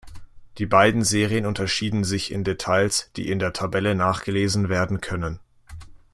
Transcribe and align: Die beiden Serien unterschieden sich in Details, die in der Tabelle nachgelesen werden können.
Die 0.57 0.65
beiden 0.65 1.03
Serien 1.03 1.45
unterschieden 1.45 2.03
sich 2.03 2.31
in 2.31 2.43
Details, 2.43 3.11
die 3.15 3.29
in 3.29 3.37
der 3.37 3.53
Tabelle 3.53 3.93
nachgelesen 3.93 4.67
werden 4.67 4.99
können. 4.99 5.39